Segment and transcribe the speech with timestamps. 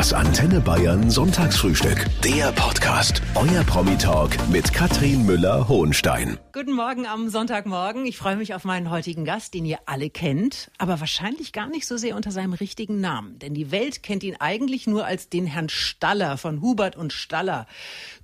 [0.00, 2.06] Das Antenne Bayern Sonntagsfrühstück.
[2.24, 3.20] Der Podcast.
[3.34, 6.38] Euer Promi-Talk mit Katrin Müller-Hohenstein.
[6.54, 8.06] Guten Morgen am Sonntagmorgen.
[8.06, 11.86] Ich freue mich auf meinen heutigen Gast, den ihr alle kennt, aber wahrscheinlich gar nicht
[11.86, 13.38] so sehr unter seinem richtigen Namen.
[13.38, 17.66] Denn die Welt kennt ihn eigentlich nur als den Herrn Staller von Hubert und Staller.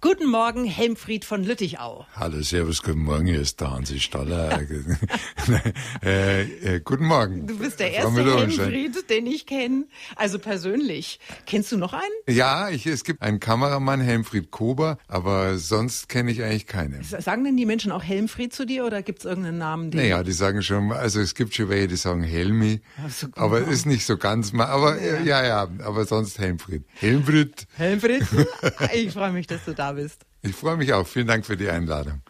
[0.01, 2.07] Guten Morgen, Helmfried von Lüttichau.
[2.15, 4.61] Hallo, Servus, guten Morgen, hier ist der Hansi Staller.
[6.03, 7.47] äh, äh, guten Morgen.
[7.47, 9.85] Du bist der erste Helmfried, den ich kenne.
[10.17, 11.21] Also persönlich.
[11.45, 12.03] Kennst du noch einen?
[12.29, 17.03] Ja, ich, es gibt einen Kameramann, Helmfried Kober, aber sonst kenne ich eigentlich keinen.
[17.03, 19.91] Sagen denn die Menschen auch Helmfried zu dir oder gibt es irgendeinen Namen?
[19.91, 23.61] Den naja, die sagen schon, also es gibt schon welche, die sagen Helmi, so aber
[23.61, 25.21] ist nicht so ganz aber ja.
[25.21, 26.85] ja, ja, aber sonst Helmfried.
[26.95, 27.67] Helmfried.
[27.77, 28.25] Helmfried,
[28.95, 30.23] ich freue mich, dass du da bist.
[30.47, 31.07] Ich freue mich auch.
[31.09, 32.23] Vielen Dank für die Einladung.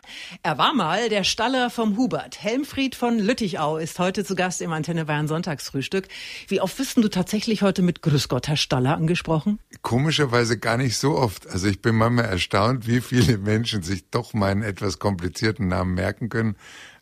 [0.43, 2.43] Er war mal der Staller vom Hubert.
[2.43, 6.09] Helmfried von Lüttichau ist heute zu Gast im Antenne Bayern Sonntagsfrühstück.
[6.49, 9.59] Wie oft wirst du tatsächlich heute mit Grüß Gott, Herr Staller, angesprochen?
[9.83, 11.47] Komischerweise gar nicht so oft.
[11.47, 16.31] Also ich bin manchmal erstaunt, wie viele Menschen sich doch meinen etwas komplizierten Namen merken
[16.31, 16.57] können.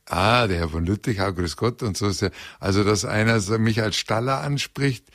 [0.06, 2.32] Ah, der Herr von Lüttichau, Grüß Gott und so ist er.
[2.58, 5.06] Also, dass einer mich als Staller anspricht,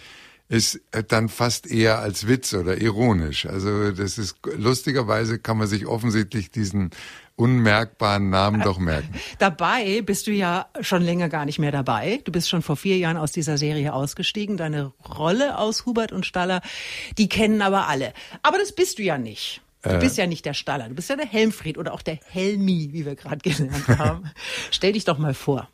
[0.50, 3.46] ist dann fast eher als Witz oder ironisch.
[3.46, 6.90] Also das ist lustigerweise kann man sich offensichtlich diesen
[7.36, 9.14] unmerkbaren Namen doch merken.
[9.40, 12.20] Dabei bist du ja schon länger gar nicht mehr dabei.
[12.26, 14.58] Du bist schon vor vier Jahren aus dieser Serie ausgestiegen.
[14.58, 16.62] Deine Rolle aus Hubert und Staller,
[17.18, 18.14] die kennen aber alle.
[18.42, 19.62] Aber das bist du ja nicht.
[19.84, 20.00] Du äh.
[20.00, 23.06] bist ja nicht der Staller, du bist ja der Helmfried oder auch der Helmi, wie
[23.06, 24.30] wir gerade gelernt haben.
[24.72, 25.70] Stell dich doch mal vor.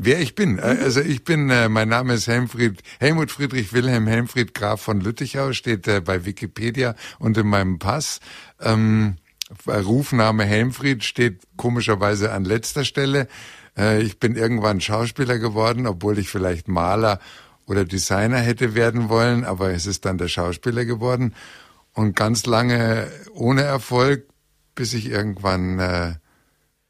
[0.00, 0.58] Wer ich bin?
[0.58, 5.00] Äh, also ich bin, äh, mein Name ist Helmfried, Helmut Friedrich Wilhelm Helmfried Graf von
[5.00, 8.20] Lüttichau, steht äh, bei Wikipedia und in meinem Pass.
[8.60, 9.16] Ähm,
[9.66, 13.26] Rufname Helmfried steht komischerweise an letzter Stelle.
[13.76, 17.18] Äh, ich bin irgendwann Schauspieler geworden, obwohl ich vielleicht Maler
[17.66, 21.34] oder Designer hätte werden wollen, aber es ist dann der Schauspieler geworden.
[21.92, 24.28] Und ganz lange ohne Erfolg,
[24.76, 26.14] bis ich irgendwann äh,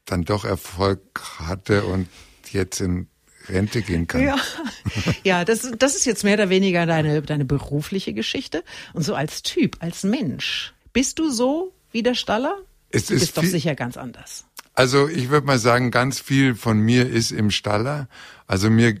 [0.05, 1.01] dann doch Erfolg
[1.39, 2.07] hatte und
[2.53, 3.07] jetzt in
[3.47, 4.21] Rente gehen kann.
[4.21, 4.37] Ja,
[5.23, 8.63] ja das, das ist jetzt mehr oder weniger deine, deine berufliche Geschichte.
[8.93, 12.57] Und so als Typ, als Mensch, bist du so wie der Staller?
[12.91, 14.45] Es du bist doch sicher ganz anders.
[14.73, 18.07] Also ich würde mal sagen, ganz viel von mir ist im Staller.
[18.47, 18.95] Also mir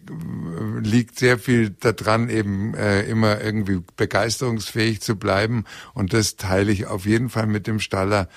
[0.81, 5.63] liegt sehr viel daran, eben äh, immer irgendwie begeisterungsfähig zu bleiben.
[5.93, 8.27] Und das teile ich auf jeden Fall mit dem Staller.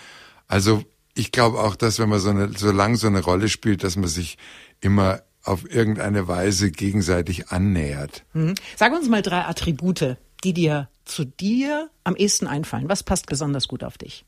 [0.47, 0.85] Also
[1.15, 3.97] ich glaube auch, dass wenn man so, eine, so lang so eine Rolle spielt, dass
[3.97, 4.39] man sich
[4.83, 8.25] immer auf irgendeine Weise gegenseitig annähert.
[8.33, 8.55] Mhm.
[8.77, 12.89] Sag uns mal drei Attribute, die dir zu dir am ehesten einfallen.
[12.89, 14.25] Was passt besonders gut auf dich?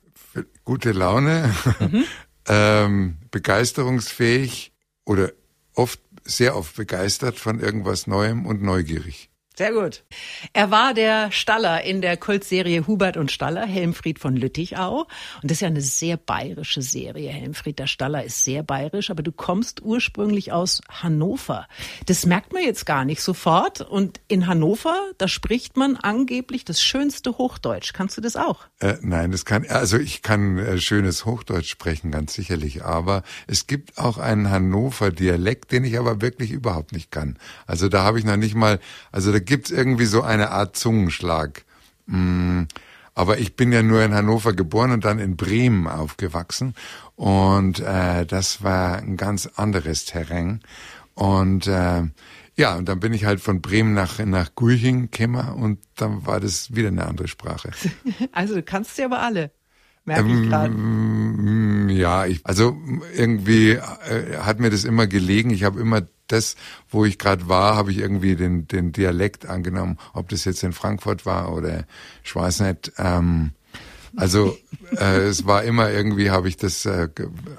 [0.65, 2.05] Gute Laune, mhm.
[2.49, 4.73] ähm, begeisterungsfähig
[5.05, 5.33] oder
[5.75, 9.31] oft, sehr oft begeistert von irgendwas Neuem und neugierig.
[9.57, 10.03] Sehr gut.
[10.53, 15.07] Er war der Staller in der Kultserie Hubert und Staller, Helmfried von Lüttichau.
[15.43, 17.31] Und das ist ja eine sehr bayerische Serie.
[17.31, 21.69] Helmfried der Staller ist sehr bayerisch, aber du kommst ursprünglich aus Hannover.
[22.07, 23.81] Das merkt man jetzt gar nicht sofort.
[23.81, 27.93] Und in Hannover, da spricht man angeblich das schönste Hochdeutsch.
[27.93, 28.65] Kannst du das auch?
[28.81, 32.85] Äh, nein, das kann, also ich kann äh, schönes Hochdeutsch sprechen, ganz sicherlich.
[32.85, 37.39] Aber es gibt auch einen Hannover-Dialekt, den ich aber wirklich überhaupt nicht kann.
[37.69, 38.81] Also da habe ich noch nicht mal,
[39.13, 41.65] also da gibt's irgendwie so eine Art Zungenschlag.
[42.07, 42.63] Mm,
[43.15, 46.75] aber ich bin ja nur in Hannover geboren und dann in Bremen aufgewachsen.
[47.17, 50.61] Und äh, das war ein ganz anderes Terrain.
[51.15, 52.03] Und äh,
[52.57, 56.41] ja, und dann bin ich halt von Bremen nach, nach Gulching gekommen und dann war
[56.41, 57.71] das wieder eine andere Sprache.
[58.33, 59.51] Also du kannst sie aber alle.
[60.05, 60.73] Merke ich gerade.
[60.75, 62.77] Ähm, ja, ich, also
[63.17, 65.51] irgendwie äh, hat mir das immer gelegen.
[65.51, 66.57] Ich habe immer das,
[66.89, 70.73] wo ich gerade war, habe ich irgendwie den, den Dialekt angenommen, ob das jetzt in
[70.73, 71.85] Frankfurt war oder
[72.23, 72.93] ich weiß nicht.
[72.99, 73.53] Ähm,
[74.17, 74.57] also
[74.97, 77.09] äh, es war immer irgendwie, habe ich das, äh,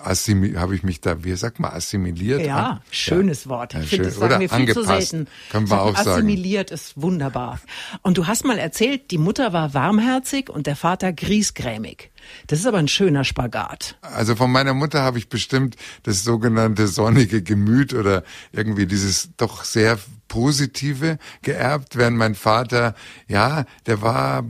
[0.03, 2.45] habe ich mich da, wie sagt man, assimiliert?
[2.45, 2.81] Ja, an?
[2.91, 3.49] schönes ja.
[3.49, 3.73] Wort.
[3.73, 5.27] Ich finde, das sagen wir viel angepasst, zu selten.
[5.51, 6.09] Können wir auch sagen.
[6.09, 7.59] Assimiliert ist wunderbar.
[8.01, 12.11] Und du hast mal erzählt, die Mutter war warmherzig und der Vater griesgrämig.
[12.47, 13.97] Das ist aber ein schöner Spagat.
[14.01, 19.63] Also von meiner Mutter habe ich bestimmt das sogenannte sonnige Gemüt oder irgendwie dieses doch
[19.63, 22.95] sehr positive geerbt, während mein Vater,
[23.27, 24.43] ja, der war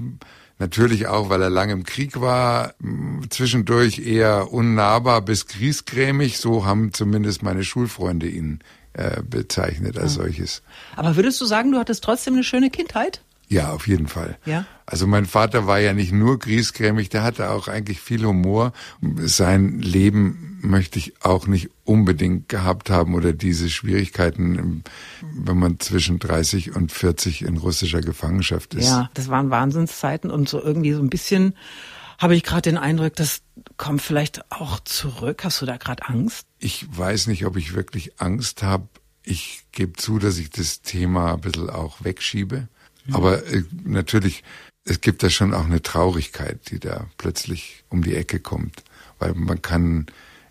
[0.57, 2.73] Natürlich auch, weil er lange im Krieg war,
[3.29, 6.37] zwischendurch eher unnahbar bis griesgrämig.
[6.37, 8.59] So haben zumindest meine Schulfreunde ihn
[8.93, 10.23] äh, bezeichnet als ja.
[10.23, 10.61] solches.
[10.95, 13.21] Aber würdest du sagen, du hattest trotzdem eine schöne Kindheit?
[13.47, 14.37] Ja, auf jeden Fall.
[14.45, 14.65] Ja?
[14.85, 18.73] Also mein Vater war ja nicht nur griesgrämig, der hatte auch eigentlich viel Humor.
[19.17, 24.83] Sein Leben möchte ich auch nicht unbedingt gehabt haben oder diese Schwierigkeiten,
[25.33, 28.87] wenn man zwischen 30 und 40 in russischer Gefangenschaft ist.
[28.87, 31.55] Ja, das waren Wahnsinnszeiten und so irgendwie so ein bisschen
[32.17, 33.41] habe ich gerade den Eindruck, das
[33.77, 35.43] kommt vielleicht auch zurück.
[35.43, 36.47] Hast du da gerade Angst?
[36.59, 38.87] Ich weiß nicht, ob ich wirklich Angst habe.
[39.23, 42.67] Ich gebe zu, dass ich das Thema ein bisschen auch wegschiebe.
[43.05, 43.15] Mhm.
[43.15, 44.43] Aber äh, natürlich,
[44.85, 48.83] es gibt da schon auch eine Traurigkeit, die da plötzlich um die Ecke kommt.
[49.19, 50.05] Weil man kann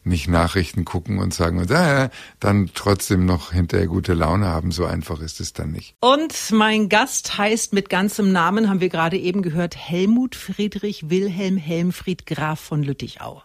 [0.07, 2.09] nicht Nachrichten gucken und sagen, und, äh,
[2.41, 4.71] dann trotzdem noch hinterher gute Laune haben.
[4.71, 5.97] So einfach ist es dann nicht.
[6.01, 11.57] Und mein Gast heißt mit ganzem Namen, haben wir gerade eben gehört, Helmut Friedrich Wilhelm
[11.57, 13.43] Helmfried Graf von Lüttichau.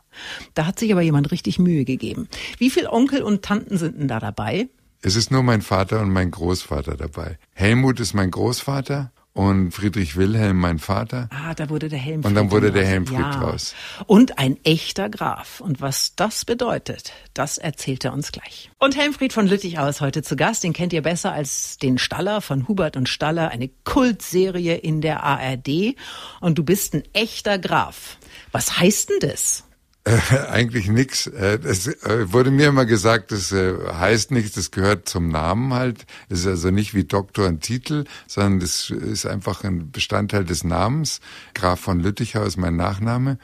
[0.53, 2.27] Da hat sich aber jemand richtig Mühe gegeben.
[2.57, 4.67] Wie viel Onkel und Tanten sind denn da dabei?
[5.01, 7.37] Es ist nur mein Vater und mein Großvater dabei.
[7.53, 11.29] Helmut ist mein Großvater und Friedrich Wilhelm, mein Vater.
[11.31, 12.25] Ah, da wurde der Helmfried.
[12.25, 13.39] Und dann wurde der Helmfried ja.
[13.39, 13.73] draus.
[14.05, 15.61] Und ein echter Graf.
[15.61, 18.69] Und was das bedeutet, das erzählt er uns gleich.
[18.79, 20.65] Und Helmfried von Lüttich aus heute zu Gast.
[20.65, 23.49] Den kennt ihr besser als den Staller von Hubert und Staller.
[23.49, 25.95] Eine Kultserie in der ARD.
[26.41, 28.17] Und du bist ein echter Graf.
[28.51, 29.63] Was heißt denn das?
[30.31, 30.89] Äh, eigentlich.
[31.27, 35.73] Äh, es äh, wurde mir immer gesagt, das äh, heißt nichts, das gehört zum Namen
[35.73, 36.05] halt.
[36.29, 40.63] Es ist also nicht wie Doktor ein Titel, sondern das ist einfach ein Bestandteil des
[40.63, 41.19] Namens.
[41.53, 43.37] Graf von Lüttichau ist mein Nachname.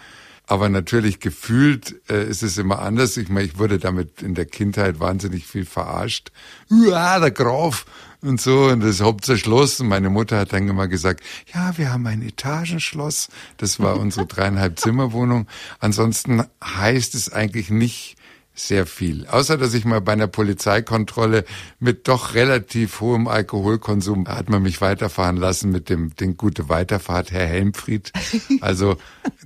[0.47, 3.17] Aber natürlich gefühlt äh, ist es immer anders.
[3.17, 6.31] Ich meine, ich wurde damit in der Kindheit wahnsinnig viel verarscht.
[6.69, 7.85] Ja, der Graf
[8.25, 9.79] und so und das Hauptschloss.
[9.79, 11.23] Und meine Mutter hat dann immer gesagt,
[11.53, 13.29] ja, wir haben ein Etagenschloss.
[13.57, 15.47] Das war unsere dreieinhalb Zimmerwohnung.
[15.79, 18.17] Ansonsten heißt es eigentlich nicht
[18.55, 19.27] sehr viel.
[19.27, 21.43] Außer, dass ich mal bei einer Polizeikontrolle
[21.79, 27.31] mit doch relativ hohem Alkoholkonsum hat man mich weiterfahren lassen mit dem, den gute Weiterfahrt,
[27.31, 28.11] Herr Helmfried.
[28.61, 28.97] Also,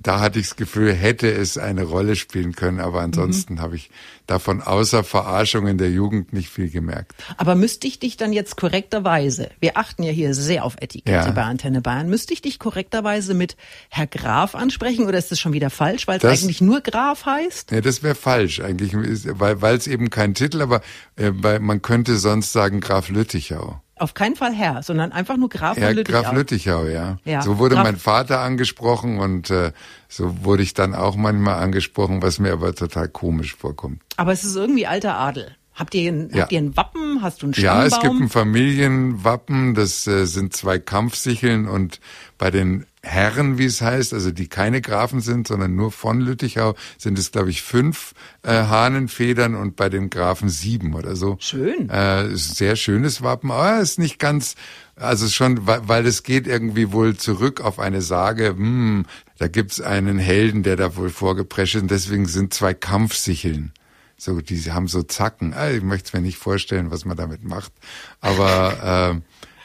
[0.02, 3.60] da hatte ich das Gefühl, hätte es eine Rolle spielen können, aber ansonsten mhm.
[3.60, 3.90] habe ich
[4.30, 7.12] davon außer Verarschung in der Jugend nicht viel gemerkt.
[7.36, 11.30] Aber müsste ich dich dann jetzt korrekterweise, wir achten ja hier sehr auf Etikette ja.
[11.32, 13.56] bei Antenne Bayern, müsste ich dich korrekterweise mit
[13.88, 17.72] Herr Graf ansprechen oder ist das schon wieder falsch, weil es eigentlich nur Graf heißt?
[17.72, 20.80] Ja, das wäre falsch eigentlich, weil es eben kein Titel, aber
[21.16, 23.80] äh, man könnte sonst sagen Graf Lüttichau.
[24.00, 26.22] Auf keinen Fall Herr, sondern einfach nur Graf ja, von Lüttichau.
[26.22, 27.18] Graf Lüttichau, ja.
[27.26, 27.42] ja.
[27.42, 29.72] So wurde Graf mein Vater angesprochen und äh,
[30.08, 34.00] so wurde ich dann auch manchmal angesprochen, was mir aber total komisch vorkommt.
[34.16, 35.54] Aber es ist irgendwie alter Adel.
[35.74, 36.42] Habt ihr, ein, ja.
[36.42, 37.20] habt ihr ein Wappen?
[37.20, 37.80] Hast du ein Stammbaum?
[37.80, 39.74] Ja, es gibt ein Familienwappen.
[39.74, 42.00] Das äh, sind zwei Kampfsicheln und
[42.38, 46.74] bei den Herren, wie es heißt, also die keine Grafen sind, sondern nur von Lüttichau,
[46.98, 48.12] sind es, glaube ich, fünf
[48.42, 51.36] äh, Hahnenfedern und bei den Grafen sieben oder so.
[51.40, 51.88] Schön.
[51.88, 54.54] Äh, ist ein sehr schönes Wappen, aber ist nicht ganz,
[54.96, 59.06] also schon, weil, weil es geht irgendwie wohl zurück auf eine Sage, hm,
[59.38, 63.72] da gibt's einen Helden, der da wohl vorgeprescht ist und deswegen sind zwei Kampfsicheln.
[64.18, 65.54] So, die haben so Zacken.
[65.54, 67.72] Ah, ich möchte es mir nicht vorstellen, was man damit macht.
[68.20, 69.20] Aber äh,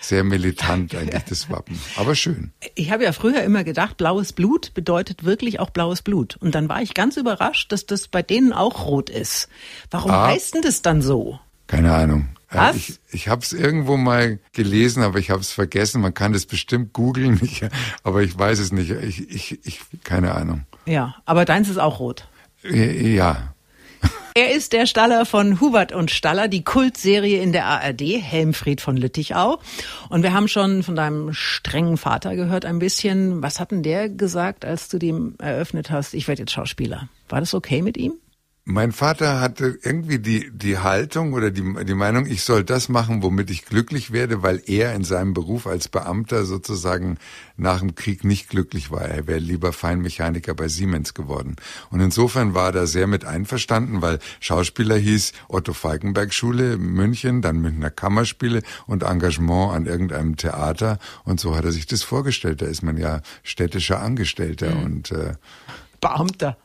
[0.07, 2.51] sehr militant eigentlich das Wappen, aber schön.
[2.75, 6.37] Ich habe ja früher immer gedacht, blaues Blut bedeutet wirklich auch blaues Blut.
[6.37, 9.49] Und dann war ich ganz überrascht, dass das bei denen auch rot ist.
[9.91, 11.39] Warum ah, heißt denn das dann so?
[11.67, 12.29] Keine Ahnung.
[12.49, 12.75] Was?
[12.75, 16.01] Ich, ich habe es irgendwo mal gelesen, aber ich habe es vergessen.
[16.01, 17.41] Man kann das bestimmt googeln,
[18.03, 18.91] aber ich weiß es nicht.
[18.91, 20.65] Ich, ich, ich, keine Ahnung.
[20.85, 22.27] Ja, aber deins ist auch rot.
[22.63, 23.54] Ja,
[24.37, 28.97] er ist der Staller von Hubert und Staller, die Kultserie in der ARD, Helmfried von
[28.97, 29.59] Lüttichau.
[30.09, 33.41] Und wir haben schon von deinem strengen Vater gehört ein bisschen.
[33.41, 37.07] Was hat denn der gesagt, als du dem eröffnet hast, ich werde jetzt Schauspieler?
[37.29, 38.15] War das okay mit ihm?
[38.67, 43.21] Mein Vater hatte irgendwie die, die Haltung oder die, die Meinung, ich soll das machen,
[43.21, 47.19] womit ich glücklich werde, weil er in seinem Beruf als Beamter sozusagen
[47.57, 49.03] nach dem Krieg nicht glücklich war.
[49.03, 51.57] Er wäre lieber Feinmechaniker bei Siemens geworden.
[51.91, 57.43] Und insofern war er da sehr mit einverstanden, weil Schauspieler hieß Otto Falkenberg Schule München,
[57.43, 60.97] dann Münchner Kammerspiele und Engagement an irgendeinem Theater.
[61.23, 62.63] Und so hat er sich das vorgestellt.
[62.63, 64.83] Da ist man ja städtischer Angestellter mhm.
[64.83, 65.33] und äh,
[66.01, 66.57] Beamter.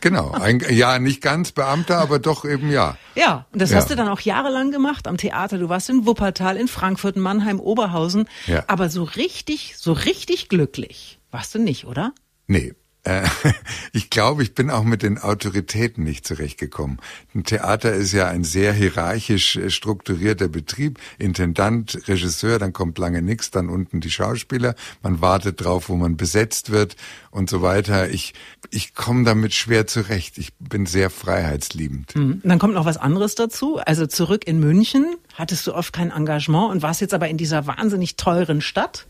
[0.00, 2.96] Genau, ein, ja, nicht ganz Beamter, aber doch eben ja.
[3.14, 3.76] Ja, und das ja.
[3.76, 5.58] hast du dann auch jahrelang gemacht am Theater.
[5.58, 8.28] Du warst in Wuppertal, in Frankfurt, Mannheim, Oberhausen.
[8.46, 8.64] Ja.
[8.66, 12.12] Aber so richtig, so richtig glücklich warst du nicht, oder?
[12.46, 12.74] Nee,
[13.06, 13.22] äh,
[13.92, 16.98] ich glaube, ich bin auch mit den Autoritäten nicht zurechtgekommen.
[17.34, 20.98] Ein Theater ist ja ein sehr hierarchisch äh, strukturierter Betrieb.
[21.18, 24.74] Intendant, Regisseur, dann kommt lange nichts, dann unten die Schauspieler.
[25.02, 26.96] Man wartet drauf, wo man besetzt wird
[27.30, 28.10] und so weiter.
[28.10, 28.34] Ich,
[28.70, 30.38] ich komme damit schwer zurecht.
[30.38, 32.16] Ich bin sehr freiheitsliebend.
[32.16, 32.40] Mhm.
[32.44, 33.78] Dann kommt noch was anderes dazu.
[33.78, 37.66] Also zurück in München hattest du oft kein Engagement und warst jetzt aber in dieser
[37.66, 39.06] wahnsinnig teuren Stadt.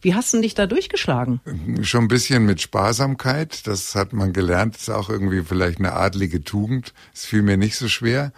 [0.00, 1.40] Wie hast du dich da durchgeschlagen?
[1.82, 3.66] Schon ein bisschen mit Sparsamkeit.
[3.66, 4.76] Das hat man gelernt.
[4.76, 6.94] Ist auch irgendwie vielleicht eine adlige Tugend.
[7.14, 8.32] Es fiel mir nicht so schwer.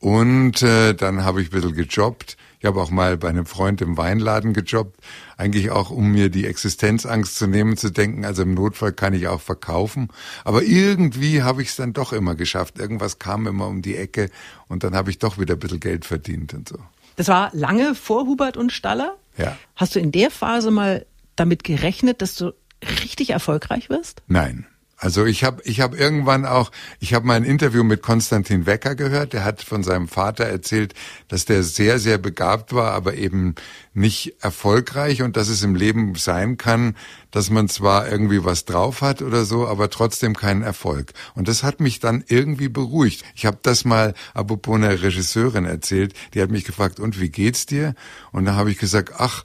[0.00, 2.36] Und äh, dann habe ich ein bisschen gejobbt.
[2.60, 4.98] Ich habe auch mal bei einem Freund im Weinladen gejobbt,
[5.36, 9.28] eigentlich auch, um mir die Existenzangst zu nehmen, zu denken, also im Notfall kann ich
[9.28, 10.08] auch verkaufen.
[10.42, 12.78] Aber irgendwie habe ich es dann doch immer geschafft.
[12.78, 14.28] Irgendwas kam immer um die Ecke
[14.66, 16.78] und dann habe ich doch wieder ein bisschen Geld verdient und so.
[17.18, 19.16] Das war lange vor Hubert und Staller?
[19.36, 19.56] Ja.
[19.74, 22.54] Hast du in der Phase mal damit gerechnet, dass du
[23.02, 24.22] richtig erfolgreich wirst?
[24.28, 24.68] Nein.
[25.00, 28.96] Also ich habe ich hab irgendwann auch, ich habe mal ein Interview mit Konstantin Wecker
[28.96, 30.92] gehört, der hat von seinem Vater erzählt,
[31.28, 33.54] dass der sehr, sehr begabt war, aber eben
[33.94, 36.96] nicht erfolgreich und dass es im Leben sein kann,
[37.30, 41.12] dass man zwar irgendwie was drauf hat oder so, aber trotzdem keinen Erfolg.
[41.36, 43.24] Und das hat mich dann irgendwie beruhigt.
[43.36, 47.66] Ich habe das mal apropos einer Regisseurin erzählt, die hat mich gefragt, und wie geht's
[47.66, 47.94] dir?
[48.32, 49.44] Und da habe ich gesagt, ach,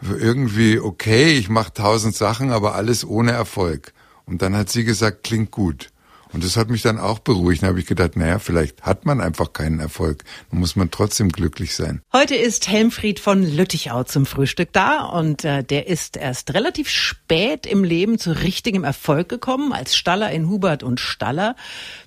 [0.00, 3.92] irgendwie okay, ich mache tausend Sachen, aber alles ohne Erfolg.
[4.26, 5.92] Und dann hat sie gesagt, klingt gut.
[6.32, 7.62] Und das hat mich dann auch beruhigt.
[7.62, 10.24] Da habe ich gedacht, naja, vielleicht hat man einfach keinen Erfolg.
[10.50, 12.00] Dann muss man trotzdem glücklich sein.
[12.12, 17.66] Heute ist Helmfried von Lüttichau zum Frühstück da und äh, der ist erst relativ spät
[17.66, 21.54] im Leben zu richtigem Erfolg gekommen, als Staller in Hubert und Staller.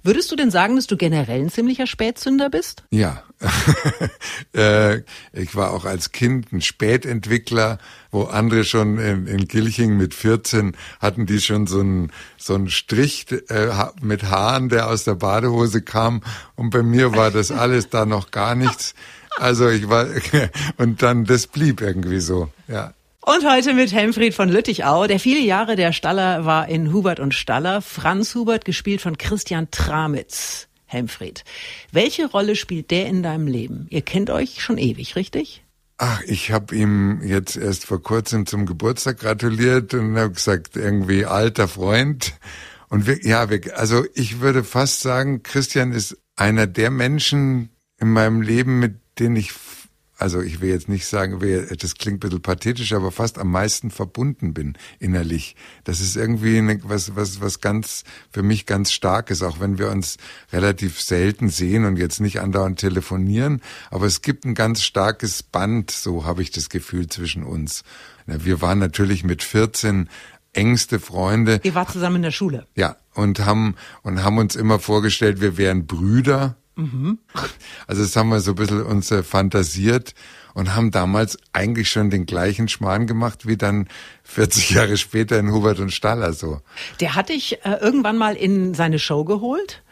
[0.06, 2.84] Würdest du denn sagen, dass du generell ein ziemlicher Spätzünder bist?
[2.92, 3.24] Ja.
[4.56, 4.98] äh,
[5.34, 7.80] ich war auch als Kind ein Spätentwickler,
[8.12, 12.70] wo andere schon in, in Gilching mit 14 hatten die schon so einen so einen
[12.70, 16.22] Strich äh, mit Haaren, der aus der Badehose kam.
[16.56, 18.94] Und bei mir war das alles da noch gar nichts.
[19.38, 20.06] Also ich war
[20.78, 22.94] und dann das blieb irgendwie so, ja.
[23.28, 27.34] Und heute mit Helmfried von Lüttichau, der viele Jahre der Staller war in Hubert und
[27.34, 27.82] Staller.
[27.82, 30.68] Franz Hubert, gespielt von Christian Tramitz.
[30.86, 31.44] Helmfried,
[31.92, 33.88] welche Rolle spielt der in deinem Leben?
[33.90, 35.64] Ihr kennt euch schon ewig, richtig?
[35.98, 41.26] Ach, ich habe ihm jetzt erst vor kurzem zum Geburtstag gratuliert und habe gesagt, irgendwie
[41.26, 42.36] alter Freund.
[42.90, 48.10] Und wir, ja, wir, also ich würde fast sagen, Christian ist einer der Menschen in
[48.10, 49.52] meinem Leben, mit denen ich
[50.18, 51.40] also ich will jetzt nicht sagen,
[51.78, 55.56] das klingt ein bisschen pathetisch, aber fast am meisten verbunden bin innerlich.
[55.84, 59.90] Das ist irgendwie eine, was, was, was ganz, für mich ganz starkes, auch wenn wir
[59.90, 60.18] uns
[60.54, 63.62] relativ selten sehen und jetzt nicht andauernd telefonieren.
[63.92, 67.84] Aber es gibt ein ganz starkes Band, so habe ich das Gefühl, zwischen uns.
[68.26, 70.10] Wir waren natürlich mit 14
[70.54, 71.60] engste Freunde.
[71.64, 72.66] Ihr wart zusammen in der Schule.
[72.76, 77.20] Ja, und haben, und haben uns immer vorgestellt, wir wären Brüder Mhm.
[77.88, 80.14] Also das haben wir so ein bisschen uns äh, fantasiert
[80.54, 83.88] und haben damals eigentlich schon den gleichen Schmarrn gemacht wie dann
[84.24, 86.62] 40 Jahre später in Hubert und Staller so.
[87.00, 89.84] Der hatte ich äh, irgendwann mal in seine Show geholt.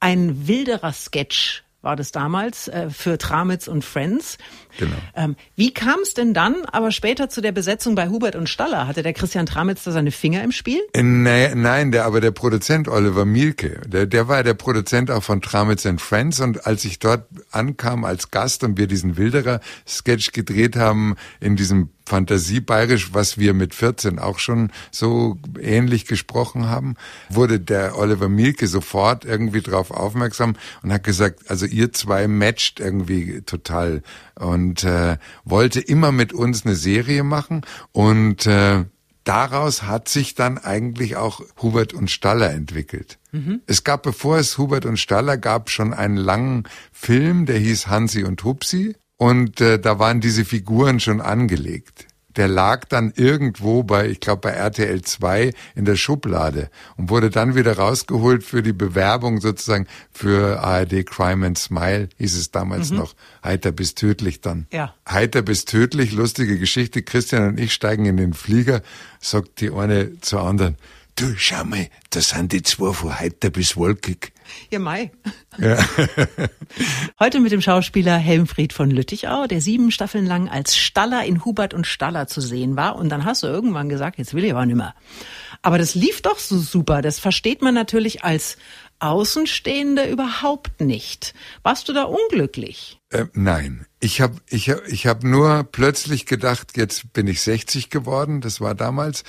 [0.00, 4.38] Ein wilderer Sketch war das damals äh, für Tramitz und Friends.
[4.78, 4.96] Genau.
[5.14, 8.86] Ähm, wie kam es denn dann aber später zu der Besetzung bei Hubert und Staller?
[8.86, 10.80] Hatte der Christian Tramitz da seine Finger im Spiel?
[10.92, 15.22] Äh, nee, nein, der, aber der Produzent Oliver Mielke, der, der war der Produzent auch
[15.22, 20.32] von Tramitz and Friends und als ich dort ankam als Gast und wir diesen Wilderer-Sketch
[20.32, 26.94] gedreht haben in diesem Fantasiebayerisch, was wir mit 14 auch schon so ähnlich gesprochen haben,
[27.28, 32.78] wurde der Oliver Mielke sofort irgendwie drauf aufmerksam und hat gesagt, also ihr zwei matcht
[32.78, 34.02] irgendwie total
[34.36, 38.84] und äh, wollte immer mit uns eine Serie machen und äh,
[39.24, 43.18] daraus hat sich dann eigentlich auch Hubert und Staller entwickelt.
[43.32, 43.60] Mhm.
[43.66, 48.24] Es gab, bevor es Hubert und Staller gab, schon einen langen Film, der hieß Hansi
[48.24, 52.06] und Hupsi und äh, da waren diese Figuren schon angelegt
[52.36, 57.30] der lag dann irgendwo bei, ich glaube bei RTL 2 in der Schublade und wurde
[57.30, 62.90] dann wieder rausgeholt für die Bewerbung sozusagen für ARD Crime and Smile, hieß es damals
[62.90, 62.98] mhm.
[62.98, 63.14] noch.
[63.42, 64.66] Heiter bis tödlich dann.
[64.72, 64.94] Ja.
[65.08, 67.02] Heiter bis tödlich, lustige Geschichte.
[67.02, 68.82] Christian und ich steigen in den Flieger,
[69.20, 70.76] sagt die eine zur anderen,
[71.16, 74.32] du schau mal, das sind die zwei von heiter bis wolkig.
[74.70, 75.10] Ja, Mai.
[75.58, 75.76] Ja.
[77.20, 81.74] Heute mit dem Schauspieler Helmfried von Lüttichau, der sieben Staffeln lang als Staller in Hubert
[81.74, 82.96] und Staller zu sehen war.
[82.96, 84.94] Und dann hast du irgendwann gesagt, jetzt will ich aber nimmer.
[85.62, 87.02] Aber das lief doch so super.
[87.02, 88.56] Das versteht man natürlich als
[88.98, 91.34] Außenstehende überhaupt nicht.
[91.62, 93.00] Warst du da unglücklich?
[93.10, 97.90] Äh, nein, ich habe ich hab, ich hab nur plötzlich gedacht, jetzt bin ich 60
[97.90, 99.24] geworden, das war damals,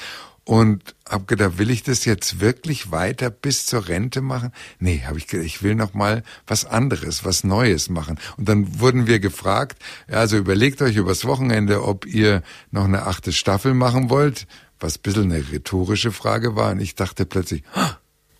[0.48, 4.54] und hab gedacht, will ich das jetzt wirklich weiter bis zur Rente machen?
[4.80, 8.18] Nee, habe ich gedacht, ich will noch mal was anderes, was Neues machen.
[8.38, 9.78] Und dann wurden wir gefragt,
[10.08, 14.48] also überlegt euch übers Wochenende, ob ihr noch eine achte Staffel machen wollt,
[14.80, 16.72] was ein bisschen eine rhetorische Frage war.
[16.72, 17.64] Und ich dachte plötzlich,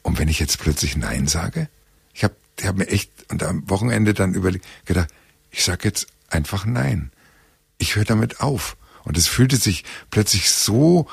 [0.02, 1.68] und wenn ich jetzt plötzlich Nein sage?
[2.14, 5.10] Ich habe ich hab mir echt und am Wochenende dann überlegt, gedacht,
[5.52, 7.12] ich sag jetzt einfach Nein.
[7.78, 8.78] Ich höre damit auf.
[9.04, 11.08] Und es fühlte sich plötzlich so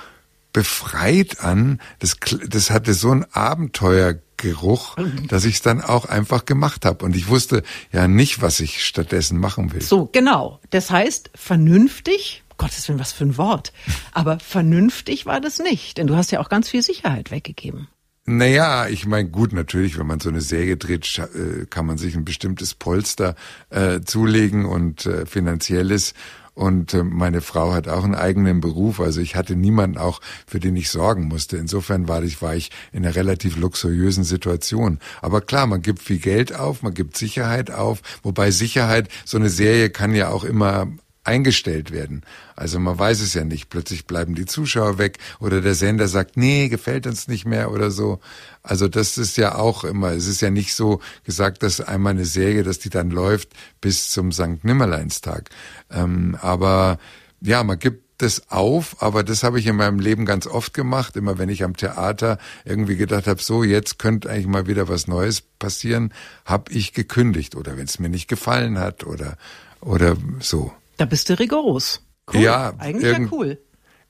[0.54, 1.80] befreit an.
[1.98, 2.16] Das,
[2.48, 4.96] das hatte so ein Abenteuergeruch,
[5.28, 7.04] dass ich es dann auch einfach gemacht habe.
[7.04, 9.82] Und ich wusste ja nicht, was ich stattdessen machen will.
[9.82, 10.60] So, genau.
[10.70, 13.74] Das heißt, vernünftig, Gottes Willen, was für ein Wort.
[14.12, 17.88] Aber vernünftig war das nicht, denn du hast ja auch ganz viel Sicherheit weggegeben.
[18.26, 22.14] Naja, ich meine, gut, natürlich, wenn man so eine Säge dreht, äh, kann man sich
[22.16, 23.34] ein bestimmtes Polster
[23.68, 26.14] äh, zulegen und äh, finanzielles.
[26.54, 29.00] Und äh, meine Frau hat auch einen eigenen Beruf.
[29.00, 31.56] Also ich hatte niemanden auch, für den ich sorgen musste.
[31.56, 35.00] Insofern war ich, war ich in einer relativ luxuriösen Situation.
[35.20, 38.00] Aber klar, man gibt viel Geld auf, man gibt Sicherheit auf.
[38.22, 40.86] Wobei Sicherheit, so eine Serie kann ja auch immer
[41.24, 42.22] eingestellt werden.
[42.54, 43.70] Also man weiß es ja nicht.
[43.70, 47.90] Plötzlich bleiben die Zuschauer weg oder der Sender sagt, nee, gefällt uns nicht mehr oder
[47.90, 48.20] so.
[48.62, 52.26] Also das ist ja auch immer, es ist ja nicht so gesagt, dass einmal eine
[52.26, 53.48] Serie, dass die dann läuft
[53.80, 54.64] bis zum St.
[54.64, 55.50] Nimmerleinstag.
[55.90, 56.98] Ähm, aber
[57.40, 61.16] ja, man gibt das auf, aber das habe ich in meinem Leben ganz oft gemacht.
[61.16, 65.08] Immer wenn ich am Theater irgendwie gedacht habe, so jetzt könnte eigentlich mal wieder was
[65.08, 66.12] Neues passieren,
[66.44, 69.36] habe ich gekündigt oder wenn es mir nicht gefallen hat oder
[69.80, 70.72] oder so.
[70.96, 72.06] Da bist du rigoros.
[72.32, 72.40] Cool.
[72.40, 73.58] Ja, eigentlich ja cool.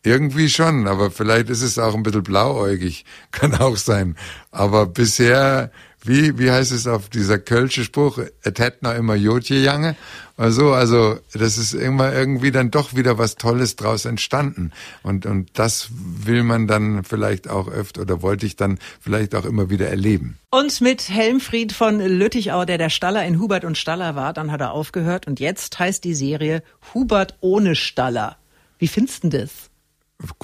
[0.02, 4.16] Irgendwie schon, aber vielleicht ist es auch ein bisschen blauäugig, kann auch sein.
[4.50, 5.70] Aber bisher,
[6.04, 9.96] wie, wie heißt es auf dieser Kölsche Spruch, et hätt noch immer Jotje Jange?
[10.36, 14.72] Also, also, das ist immer irgendwie dann doch wieder was Tolles draus entstanden.
[15.02, 19.44] Und, und das will man dann vielleicht auch öfter oder wollte ich dann vielleicht auch
[19.44, 20.38] immer wieder erleben.
[20.50, 24.60] Und mit Helmfried von Lüttichau, der der Staller in Hubert und Staller war, dann hat
[24.60, 28.36] er aufgehört und jetzt heißt die Serie Hubert ohne Staller.
[28.78, 29.50] Wie findest du das?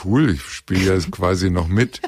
[0.05, 2.01] Cool, ich spiele ja quasi noch mit.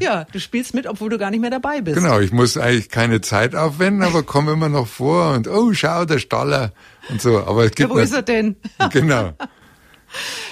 [0.00, 1.96] Ja, du spielst mit, obwohl du gar nicht mehr dabei bist.
[1.96, 6.04] Genau, ich muss eigentlich keine Zeit aufwenden, aber komme immer noch vor und oh, schau,
[6.04, 6.72] der Staller
[7.10, 7.38] und so.
[7.38, 8.56] Aber es gibt ja, wo ist er denn?
[8.92, 9.32] Genau.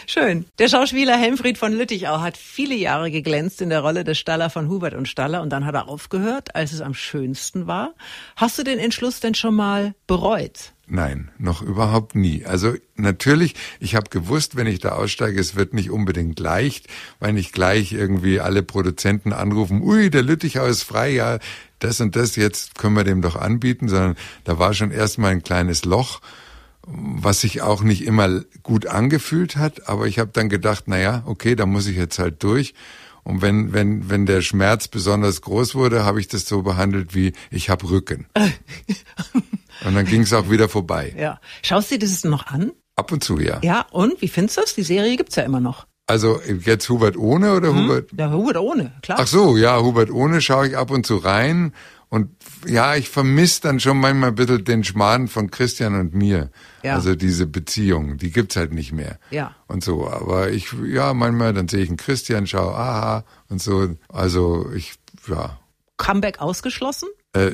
[0.07, 0.47] Schön.
[0.59, 4.69] Der Schauspieler Helmfried von Lüttichau hat viele Jahre geglänzt in der Rolle des Staller von
[4.69, 7.95] Hubert und Staller und dann hat er aufgehört, als es am schönsten war.
[8.37, 10.73] Hast du den Entschluss denn schon mal bereut?
[10.87, 12.45] Nein, noch überhaupt nie.
[12.45, 16.87] Also natürlich, ich habe gewusst, wenn ich da aussteige, es wird nicht unbedingt leicht,
[17.19, 21.38] weil nicht gleich irgendwie alle Produzenten anrufen, ui, der Lüttichau ist frei, ja,
[21.79, 25.42] das und das, jetzt können wir dem doch anbieten, sondern da war schon erstmal ein
[25.42, 26.20] kleines Loch
[26.87, 31.23] was sich auch nicht immer gut angefühlt hat, aber ich habe dann gedacht, na ja,
[31.27, 32.75] okay, da muss ich jetzt halt durch.
[33.25, 37.33] Und wenn wenn wenn der Schmerz besonders groß wurde, habe ich das so behandelt wie
[37.51, 38.27] ich habe Rücken.
[39.85, 41.14] und dann ging es auch wieder vorbei.
[41.16, 41.40] Ja.
[41.62, 42.73] Schaust du dir das noch an?
[42.97, 43.61] Ab und zu, ja.
[43.62, 44.75] Ja, und wie findest du das?
[44.75, 45.87] Die Serie gibt's ja immer noch.
[46.07, 47.85] Also jetzt Hubert ohne oder hm?
[47.85, 48.11] Hubert?
[48.18, 49.18] Ja, Hubert ohne, klar.
[49.21, 51.73] Ach so, ja, Hubert ohne schaue ich ab und zu rein
[52.12, 52.29] und
[52.66, 56.51] ja, ich vermisse dann schon manchmal ein bisschen den Schmarrn von Christian und mir.
[56.83, 56.96] Ja.
[56.96, 59.18] Also diese Beziehung, die gibt's halt nicht mehr.
[59.31, 59.57] Ja.
[59.66, 60.07] Und so.
[60.07, 63.96] Aber ich, ja, manchmal, dann sehe ich einen Christian, schau, aha, und so.
[64.11, 64.92] Also ich,
[65.27, 65.59] ja.
[65.96, 67.09] Comeback ausgeschlossen?
[67.33, 67.53] Äh,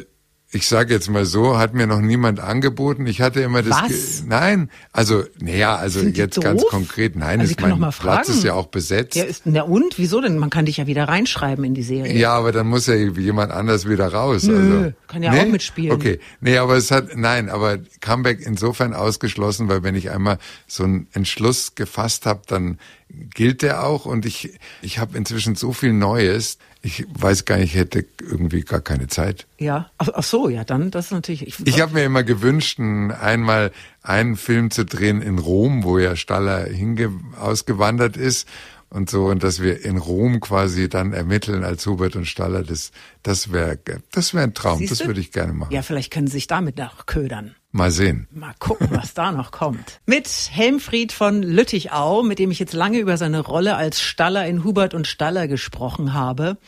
[0.51, 3.07] ich sage jetzt mal so, hat mir noch niemand angeboten.
[3.07, 3.83] Ich hatte immer das.
[3.83, 4.25] Was?
[4.27, 6.45] nein, also naja, also jetzt doof?
[6.45, 7.17] ganz konkret.
[7.17, 8.31] Nein, Also ist mein Platz fragen.
[8.31, 9.15] ist ja auch besetzt.
[9.15, 9.99] Ja, ist, na und?
[9.99, 10.39] Wieso denn?
[10.39, 12.17] Man kann dich ja wieder reinschreiben in die Serie.
[12.17, 14.45] Ja, aber dann muss ja jemand anders wieder raus.
[14.45, 14.93] Nö, also.
[15.07, 15.93] kann ja auch mitspielen.
[15.93, 20.85] Okay, nee, aber es hat, nein, aber Comeback insofern ausgeschlossen, weil wenn ich einmal so
[20.85, 22.79] einen Entschluss gefasst habe, dann
[23.11, 26.57] gilt der auch und ich, ich habe inzwischen so viel Neues,
[26.89, 29.47] ich weiß gar nicht, ich hätte irgendwie gar keine Zeit.
[29.59, 29.91] Ja.
[29.99, 31.47] Ach, ach so, ja, dann, das ist natürlich.
[31.47, 33.71] Ich, Ich habe mir immer gewünscht, ein- einmal
[34.03, 38.49] einen Film zu drehen in Rom, wo ja Staller hinge ausgewandert ist
[38.91, 42.91] und so und dass wir in Rom quasi dann ermitteln als Hubert und Staller, das
[43.23, 43.79] das wäre
[44.13, 45.73] das wäre ein Traum, Siehst das würde ich gerne machen.
[45.75, 47.55] ja, vielleicht können sie sich damit noch ködern.
[47.79, 48.27] Mal sehen.
[48.33, 50.01] Mal gucken, was da noch kommt.
[50.07, 54.65] Mit Helmfried von Lüttichau, mit dem ich jetzt lange über seine Rolle als Staller in
[54.65, 56.59] Hubert und Staller gesprochen habe.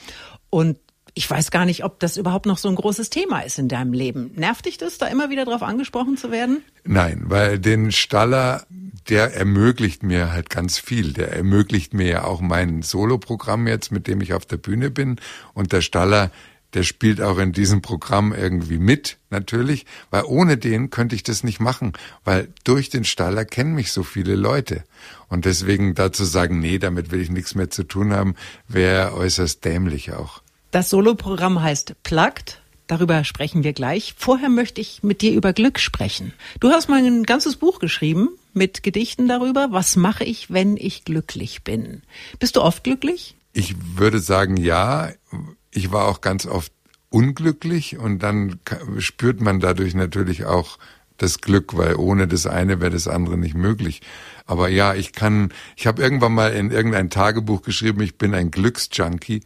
[0.51, 0.77] Und
[1.14, 3.92] ich weiß gar nicht, ob das überhaupt noch so ein großes Thema ist in deinem
[3.92, 4.31] Leben.
[4.37, 6.62] Nervt dich das, da immer wieder drauf angesprochen zu werden?
[6.85, 8.64] Nein, weil den Staller,
[9.09, 11.12] der ermöglicht mir halt ganz viel.
[11.12, 15.16] Der ermöglicht mir ja auch mein Soloprogramm jetzt, mit dem ich auf der Bühne bin.
[15.55, 16.31] Und der Staller,
[16.74, 21.44] der spielt auch in diesem Programm irgendwie mit, natürlich, weil ohne den könnte ich das
[21.44, 21.92] nicht machen,
[22.24, 24.85] weil durch den Staller kennen mich so viele Leute.
[25.28, 28.35] Und deswegen dazu sagen, nee, damit will ich nichts mehr zu tun haben,
[28.68, 30.42] wäre äußerst dämlich auch.
[30.70, 32.61] Das Soloprogramm heißt Plugged.
[32.87, 34.14] Darüber sprechen wir gleich.
[34.18, 36.33] Vorher möchte ich mit dir über Glück sprechen.
[36.59, 39.68] Du hast mal ein ganzes Buch geschrieben mit Gedichten darüber.
[39.70, 42.02] Was mache ich, wenn ich glücklich bin?
[42.40, 43.37] Bist du oft glücklich?
[43.52, 45.11] Ich würde sagen, ja.
[45.72, 46.72] Ich war auch ganz oft
[47.11, 48.61] unglücklich und dann
[48.98, 50.78] spürt man dadurch natürlich auch
[51.16, 54.00] das Glück, weil ohne das eine wäre das andere nicht möglich.
[54.46, 58.50] Aber ja, ich kann, ich habe irgendwann mal in irgendein Tagebuch geschrieben, ich bin ein
[58.50, 59.42] Glücksjunkie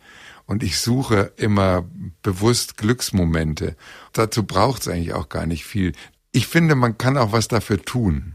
[0.47, 1.85] und ich suche immer
[2.23, 3.77] bewusst Glücksmomente.
[4.13, 5.93] Dazu braucht es eigentlich auch gar nicht viel.
[6.33, 8.35] Ich finde, man kann auch was dafür tun,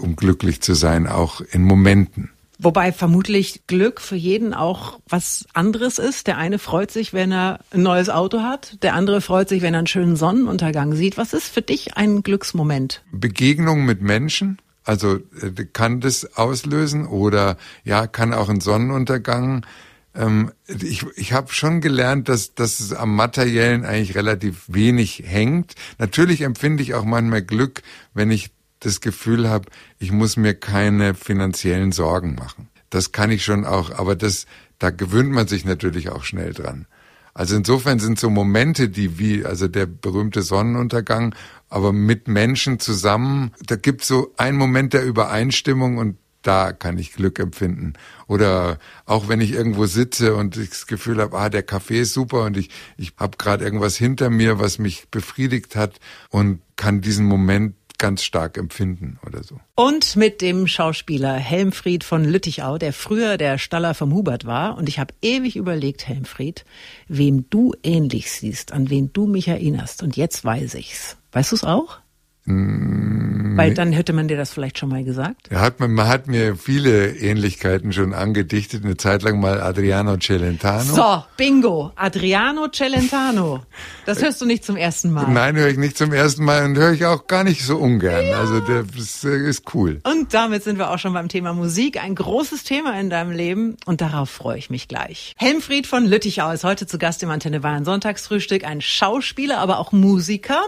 [0.00, 2.30] um glücklich zu sein, auch in Momenten.
[2.58, 6.26] Wobei vermutlich Glück für jeden auch was anderes ist.
[6.26, 8.82] Der eine freut sich, wenn er ein neues Auto hat.
[8.82, 11.18] Der andere freut sich, wenn er einen schönen Sonnenuntergang sieht.
[11.18, 13.02] Was ist für dich ein Glücksmoment?
[13.12, 14.58] Begegnung mit Menschen.
[14.84, 19.66] Also äh, kann das auslösen oder ja, kann auch ein Sonnenuntergang.
[20.14, 25.74] Ähm, ich ich habe schon gelernt, dass, dass es am Materiellen eigentlich relativ wenig hängt.
[25.98, 27.82] Natürlich empfinde ich auch manchmal Glück,
[28.14, 29.66] wenn ich das Gefühl habe,
[29.98, 32.68] ich muss mir keine finanziellen Sorgen machen.
[32.90, 34.46] Das kann ich schon auch, aber das,
[34.78, 36.86] da gewöhnt man sich natürlich auch schnell dran.
[37.34, 41.34] Also insofern sind so Momente, die wie, also der berühmte Sonnenuntergang,
[41.68, 47.12] aber mit Menschen zusammen, da gibt so einen Moment der Übereinstimmung und da kann ich
[47.12, 47.92] Glück empfinden.
[48.26, 52.14] Oder auch wenn ich irgendwo sitze und ich das Gefühl habe, ah, der Kaffee ist
[52.14, 57.02] super und ich, ich habe gerade irgendwas hinter mir, was mich befriedigt hat und kann
[57.02, 59.58] diesen Moment ganz stark empfinden oder so.
[59.74, 64.76] Und mit dem Schauspieler Helmfried von Lüttichau, der früher der Staller vom Hubert war.
[64.76, 66.64] Und ich habe ewig überlegt, Helmfried,
[67.08, 70.02] wem du ähnlich siehst, an wen du mich erinnerst.
[70.02, 71.16] Und jetzt weiß ich's.
[71.32, 71.98] Weißt du's auch?
[72.46, 75.50] Mm, Weil dann hätte man dir das vielleicht schon mal gesagt.
[75.50, 80.94] Hat, man hat mir viele Ähnlichkeiten schon angedichtet, eine Zeit lang mal Adriano Celentano.
[80.94, 81.90] So, bingo.
[81.96, 83.64] Adriano Celentano.
[84.04, 85.28] Das hörst du nicht zum ersten Mal.
[85.28, 88.24] Nein, höre ich nicht zum ersten Mal und höre ich auch gar nicht so ungern.
[88.24, 88.38] Ja.
[88.38, 90.00] Also der ist, ist cool.
[90.04, 92.02] Und damit sind wir auch schon beim Thema Musik.
[92.02, 95.34] Ein großes Thema in deinem Leben und darauf freue ich mich gleich.
[95.36, 98.64] Helmfried von Lüttichau ist heute zu Gast im Antenne Bayern Sonntagsfrühstück.
[98.64, 100.62] Ein Schauspieler, aber auch Musiker.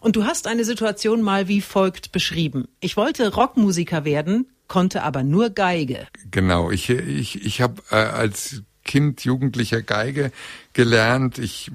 [0.00, 2.66] Und du hast eine Situation mal wie folgt beschrieben.
[2.80, 6.06] Ich wollte Rockmusiker werden, konnte aber nur Geige.
[6.30, 10.32] Genau, ich, ich, ich habe äh, als Kind, Jugendlicher Geige
[10.72, 11.38] gelernt.
[11.38, 11.70] Ich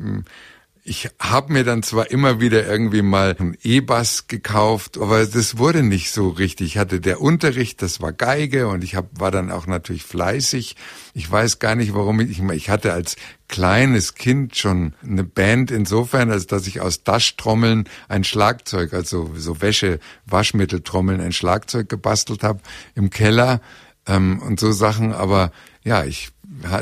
[0.87, 5.81] ich habe mir dann zwar immer wieder irgendwie mal einen E-Bass gekauft, aber das wurde
[5.81, 6.67] nicht so richtig.
[6.67, 10.75] Ich hatte der Unterricht, das war Geige und ich hab, war dann auch natürlich fleißig.
[11.15, 13.15] Ich weiß gar nicht, warum ich, ich hatte als
[13.47, 19.61] kleines Kind schon eine Band insofern, als dass ich aus Daschtrommeln ein Schlagzeug, also so
[19.61, 22.59] Wäsche, Waschmitteltrommeln, ein Schlagzeug gebastelt habe
[22.93, 23.59] im Keller
[24.05, 25.13] ähm, und so Sachen.
[25.13, 25.51] Aber
[25.83, 26.29] ja, ich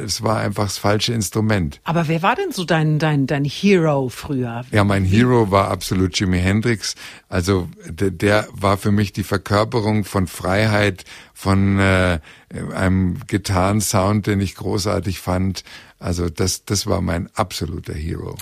[0.03, 1.79] es war einfach das falsche Instrument.
[1.83, 4.63] Aber wer war denn so dein, dein, dein Hero früher?
[4.71, 6.95] Ja, mein Hero war absolut Jimi Hendrix.
[7.29, 12.19] Also der, der war für mich die Verkörperung von Freiheit, von äh,
[12.73, 15.63] einem Gitarrensound, den ich großartig fand.
[15.99, 18.37] Also das, das war mein absoluter Hero.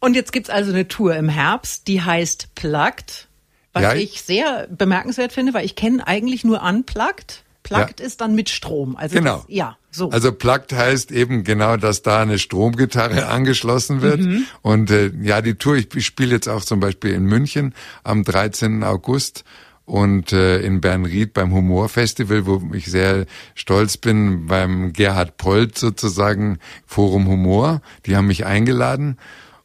[0.00, 3.28] Und jetzt gibt's also eine Tour im Herbst, die heißt Plugged,
[3.72, 7.42] was ja, ich sehr bemerkenswert finde, weil ich kenne eigentlich nur Unplugged.
[7.62, 8.06] Plugged ja.
[8.06, 8.96] ist dann mit Strom.
[8.96, 9.38] Also genau.
[9.38, 10.10] Das, ja, so.
[10.10, 14.20] Also Plugged heißt eben genau, dass da eine Stromgitarre angeschlossen wird.
[14.20, 14.44] Mhm.
[14.62, 18.82] Und äh, ja, die Tour, ich, spiele jetzt auch zum Beispiel in München am 13.
[18.82, 19.44] August
[19.86, 26.58] und äh, in Bernried beim Humorfestival, wo ich sehr stolz bin, beim Gerhard Polt sozusagen
[26.86, 27.82] Forum Humor.
[28.06, 29.18] Die haben mich eingeladen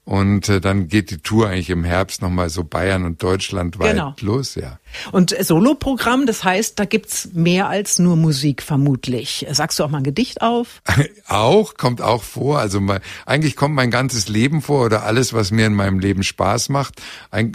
[0.09, 3.91] und äh, dann geht die Tour eigentlich im Herbst nochmal so Bayern und Deutschland weit
[3.91, 4.15] genau.
[4.21, 4.79] los, ja.
[5.11, 9.45] Und Soloprogramm, das heißt, da gibt's mehr als nur Musik vermutlich.
[9.51, 10.81] Sagst du auch mal ein Gedicht auf?
[11.27, 12.57] auch, kommt auch vor.
[12.57, 16.23] Also mal, eigentlich kommt mein ganzes Leben vor oder alles, was mir in meinem Leben
[16.23, 16.99] Spaß macht.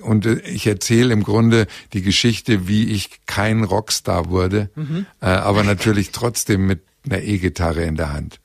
[0.02, 5.06] Und äh, ich erzähle im Grunde die Geschichte, wie ich kein Rockstar wurde, mhm.
[5.20, 8.38] äh, aber natürlich trotzdem mit einer E-Gitarre in der Hand.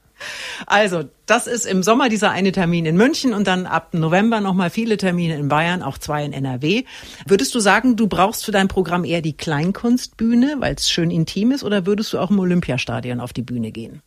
[0.65, 4.69] Also, das ist im Sommer dieser eine Termin in München und dann ab November nochmal
[4.69, 6.84] viele Termine in Bayern, auch zwei in NRW.
[7.27, 11.51] Würdest du sagen, du brauchst für dein Programm eher die Kleinkunstbühne, weil es schön intim
[11.51, 14.01] ist, oder würdest du auch im Olympiastadion auf die Bühne gehen?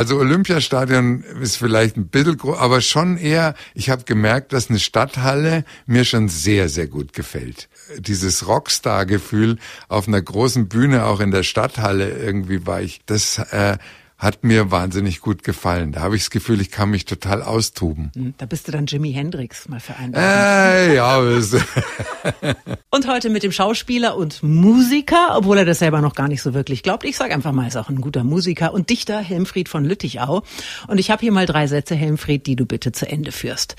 [0.00, 4.78] Also Olympiastadion ist vielleicht ein bisschen groß, aber schon eher, ich habe gemerkt, dass eine
[4.78, 7.68] Stadthalle mir schon sehr, sehr gut gefällt.
[7.98, 13.76] Dieses Rockstar-Gefühl auf einer großen Bühne, auch in der Stadthalle irgendwie war ich, das äh,
[14.18, 15.92] hat mir wahnsinnig gut gefallen.
[15.92, 18.10] Da habe ich das Gefühl, ich kann mich total austoben.
[18.14, 20.12] Hm, da bist du dann Jimi Hendrix mal für einen.
[20.12, 21.18] Äh, ja.
[22.90, 26.52] und heute mit dem Schauspieler und Musiker, obwohl er das selber noch gar nicht so
[26.52, 27.04] wirklich glaubt.
[27.04, 30.42] Ich sage einfach mal, er ist auch ein guter Musiker und Dichter Helmfried von Lüttichau.
[30.88, 33.76] Und ich habe hier mal drei Sätze, Helmfried, die du bitte zu Ende führst.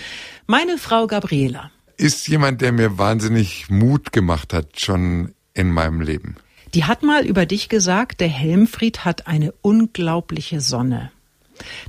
[0.48, 1.70] Meine Frau Gabriela.
[1.98, 6.38] Ist jemand, der mir wahnsinnig Mut gemacht hat, schon in meinem Leben.
[6.74, 11.12] Die hat mal über dich gesagt, der Helmfried hat eine unglaubliche Sonne.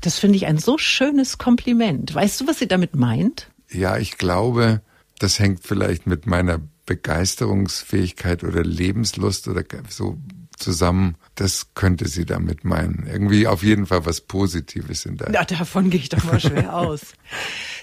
[0.01, 2.15] Das finde ich ein so schönes Kompliment.
[2.15, 3.49] Weißt du, was sie damit meint?
[3.71, 4.81] Ja, ich glaube,
[5.19, 10.19] das hängt vielleicht mit meiner Begeisterungsfähigkeit oder Lebenslust oder so
[10.57, 13.07] zusammen, das könnte sie damit meinen.
[13.07, 15.33] Irgendwie auf jeden Fall was Positives in der.
[15.33, 17.15] Ja, davon gehe ich doch mal schwer aus.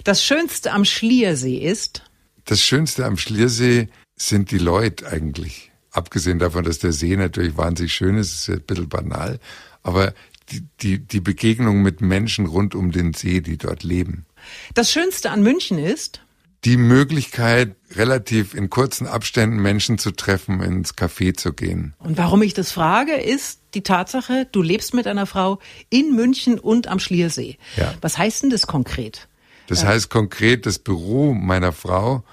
[0.03, 2.03] Das Schönste am Schliersee ist?
[2.45, 5.71] Das Schönste am Schliersee sind die Leute eigentlich.
[5.97, 9.39] Abgesehen davon, dass der See natürlich wahnsinnig schön ist, ist ja ein bisschen banal.
[9.81, 10.13] Aber
[10.49, 14.27] die, die, die Begegnung mit Menschen rund um den See, die dort leben.
[14.75, 16.21] Das Schönste an München ist?
[16.65, 21.95] Die Möglichkeit, relativ in kurzen Abständen Menschen zu treffen, ins Café zu gehen.
[21.97, 25.57] Und warum ich das frage, ist die Tatsache, du lebst mit einer Frau
[25.89, 27.57] in München und am Schliersee.
[27.75, 27.95] Ja.
[28.01, 29.27] Was heißt denn das konkret?
[29.65, 32.23] Das heißt konkret, das Büro meiner Frau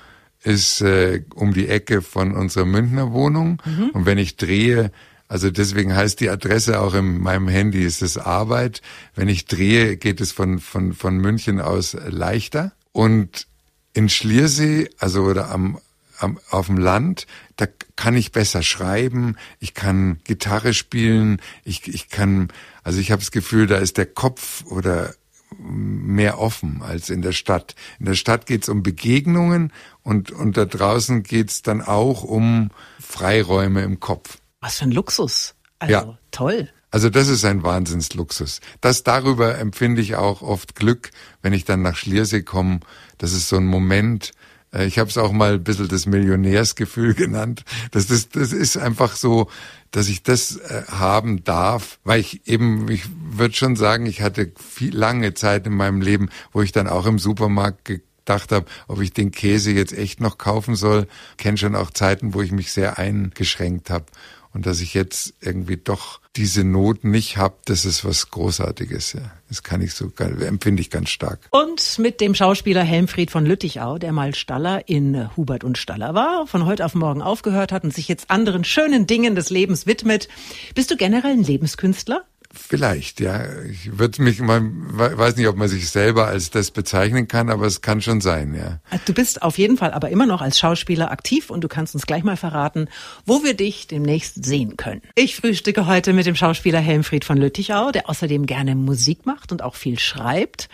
[0.45, 3.61] ist äh, um die Ecke von unserer Münchner Wohnung.
[3.65, 3.91] Mhm.
[3.91, 4.93] Und wenn ich drehe,
[5.27, 8.83] also deswegen heißt die Adresse auch in meinem Handy, ist es Arbeit.
[9.15, 12.73] Wenn ich drehe, geht es von, von, von München aus leichter.
[12.93, 13.47] Und
[13.95, 15.79] in Schliersee, also oder am,
[16.19, 17.27] am, auf dem Land,
[17.57, 22.49] da kann ich besser schreiben, ich kann Gitarre spielen, ich, ich kann,
[22.83, 25.15] also ich habe das Gefühl, da ist der Kopf oder
[25.59, 27.75] mehr offen als in der Stadt.
[27.99, 29.73] In der Stadt geht's um Begegnungen
[30.05, 34.39] und, und da draußen geht's dann auch um Freiräume im Kopf.
[34.61, 35.55] Was für ein Luxus.
[35.79, 36.19] Also ja.
[36.31, 36.71] toll.
[36.91, 38.61] Also das ist ein Wahnsinnsluxus.
[38.81, 41.11] Das darüber empfinde ich auch oft Glück,
[41.43, 42.81] wenn ich dann nach Schliersee komme.
[43.19, 44.33] Das ist so ein Moment,
[44.73, 47.65] äh, ich habe es auch mal ein bisschen das Millionärsgefühl genannt.
[47.91, 49.49] Das, das, das ist einfach so,
[49.91, 54.53] dass ich das äh, haben darf, weil ich eben, ich würde schon sagen, ich hatte
[54.57, 57.85] viel lange Zeit in meinem Leben, wo ich dann auch im Supermarkt
[58.25, 61.07] gedacht habe, ob ich den Käse jetzt echt noch kaufen soll.
[61.37, 64.07] Kenne schon auch Zeiten, wo ich mich sehr eingeschränkt habe
[64.55, 69.13] und dass ich jetzt irgendwie doch diese Not nicht habe, das ist was Großartiges.
[69.15, 69.21] Ja.
[69.49, 71.49] Das kann ich so, empfinde ich ganz stark.
[71.51, 76.47] Und mit dem Schauspieler Helmfried von Lüttichau, der mal Staller in Hubert und Staller war,
[76.47, 80.29] von heute auf morgen aufgehört hat und sich jetzt anderen schönen Dingen des Lebens widmet.
[80.75, 82.25] Bist du generell ein Lebenskünstler?
[82.55, 83.45] Vielleicht, ja.
[83.71, 87.67] Ich würde mich mal, weiß nicht, ob man sich selber als das bezeichnen kann, aber
[87.67, 88.81] es kann schon sein, ja.
[89.05, 92.07] Du bist auf jeden Fall aber immer noch als Schauspieler aktiv und du kannst uns
[92.07, 92.89] gleich mal verraten,
[93.27, 95.03] wo wir dich demnächst sehen können.
[95.15, 99.63] Ich frühstücke heute mit dem Schauspieler Helmfried von Lüttichau, der außerdem gerne Musik macht und
[99.63, 100.69] auch viel schreibt.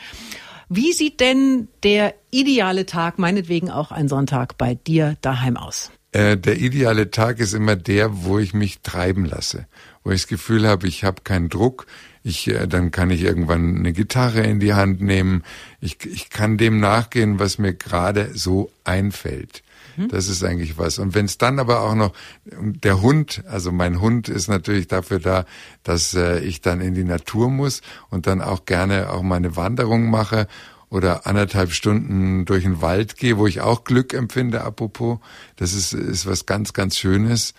[0.69, 5.91] Wie sieht denn der ideale Tag, meinetwegen auch ein Sonntag, bei dir daheim aus?
[6.13, 9.67] Äh, der ideale Tag ist immer der, wo ich mich treiben lasse,
[10.05, 11.87] wo ich das Gefühl habe, ich habe keinen Druck.
[12.23, 15.43] Ich, äh, dann kann ich irgendwann eine Gitarre in die Hand nehmen.
[15.81, 19.63] Ich, ich kann dem nachgehen, was mir gerade so einfällt.
[19.97, 20.09] Mhm.
[20.09, 20.99] Das ist eigentlich was.
[20.99, 22.13] Und wenn es dann aber auch noch
[22.45, 25.45] der Hund, also mein Hund ist natürlich dafür da,
[25.83, 30.11] dass äh, ich dann in die Natur muss und dann auch gerne auch meine Wanderung
[30.11, 30.47] mache
[30.89, 35.19] oder anderthalb Stunden durch den Wald gehe, wo ich auch Glück empfinde, apropos.
[35.57, 37.55] Das ist, ist was ganz, ganz Schönes.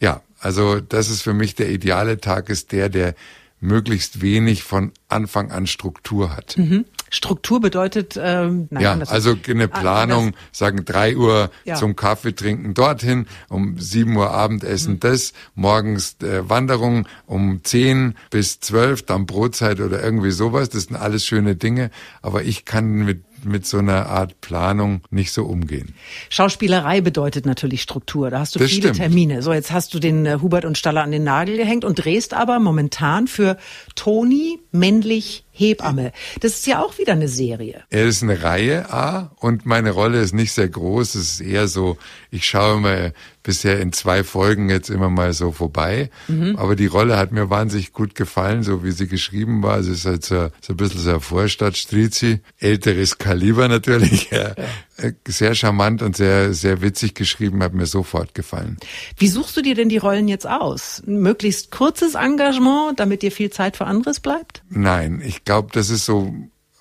[0.00, 3.14] Ja, also das ist für mich der ideale Tag, ist der, der
[3.60, 6.56] möglichst wenig von Anfang an Struktur hat.
[6.56, 6.84] Mhm.
[7.10, 11.74] Struktur bedeutet, ähm, nein, ja, also eine ah, Planung, ah, sagen drei Uhr ja.
[11.74, 15.00] zum Kaffee trinken dorthin, um sieben Uhr Abendessen mhm.
[15.00, 20.68] das, morgens äh, Wanderung um zehn bis zwölf, dann Brotzeit oder irgendwie sowas.
[20.68, 25.32] Das sind alles schöne Dinge, aber ich kann mit mit so einer Art Planung nicht
[25.32, 25.94] so umgehen.
[26.30, 28.30] Schauspielerei bedeutet natürlich Struktur.
[28.30, 28.96] Da hast du das viele stimmt.
[28.96, 29.42] Termine.
[29.42, 32.34] So, jetzt hast du den äh, Hubert und Staller an den Nagel gehängt und drehst
[32.34, 33.56] aber momentan für
[33.94, 36.12] Toni männlich Hebamme.
[36.40, 37.82] Das ist ja auch wieder eine Serie.
[37.90, 41.16] Er ist eine Reihe A und meine Rolle ist nicht sehr groß.
[41.16, 41.98] Es ist eher so,
[42.30, 43.12] ich schaue mal
[43.42, 46.10] bisher in zwei Folgen jetzt immer mal so vorbei.
[46.28, 46.56] Mhm.
[46.56, 49.78] Aber die Rolle hat mir wahnsinnig gut gefallen, so wie sie geschrieben war.
[49.78, 52.40] Es ist halt so, so ein bisschen so Vorstadt-Strizi.
[52.58, 54.30] Älteres Kaliber natürlich.
[54.30, 54.54] Ja.
[54.96, 58.76] Äh, sehr charmant und sehr, sehr witzig geschrieben, hat mir sofort gefallen.
[59.16, 61.02] Wie suchst du dir denn die Rollen jetzt aus?
[61.06, 64.62] Möglichst kurzes Engagement, damit dir viel Zeit für anderes bleibt?
[64.68, 66.34] Nein, ich glaube, das ist so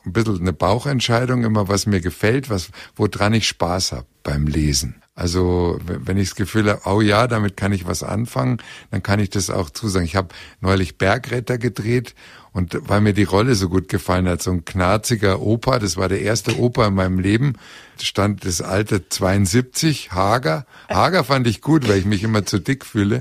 [0.08, 5.04] ein bisschen eine Bauchentscheidung, immer was mir gefällt, was, woran ich Spaß habe beim Lesen.
[5.18, 8.60] Also wenn ich das Gefühl habe, oh ja, damit kann ich was anfangen,
[8.92, 10.06] dann kann ich das auch zusagen.
[10.06, 10.28] Ich habe
[10.62, 12.14] neulich Bergretter gedreht
[12.54, 16.08] und weil mir die Rolle so gut gefallen hat, so ein knarziger Opa, das war
[16.08, 17.54] der erste Opa in meinem Leben,
[18.00, 20.68] stand das alte 72, Hager.
[20.88, 23.20] Hager fand ich gut, weil ich mich immer zu dick fühle.